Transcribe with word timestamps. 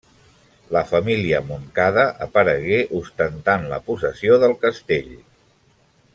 La 0.75 0.81
família 0.91 1.41
Montcada 1.49 2.05
aparegué 2.27 2.81
ostentant 3.01 3.69
la 3.75 3.81
possessió 3.91 4.41
del 4.47 4.57
castell. 4.65 5.15